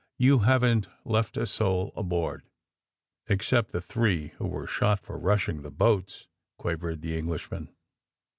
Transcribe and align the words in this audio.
Yon 0.17 0.39
haven't 0.39 0.87
left 1.05 1.37
a 1.37 1.41
sonl 1.45 1.91
aboard!" 1.95 2.41
^* 2.43 2.47
Except 3.31 3.71
the 3.71 3.81
three 3.81 4.29
who 4.39 4.47
were 4.47 4.65
shot 4.65 4.99
for 4.99 5.19
rnshing 5.19 5.61
the 5.61 5.69
boats," 5.69 6.27
quavered 6.57 7.03
the 7.03 7.15
Englishman. 7.15 7.69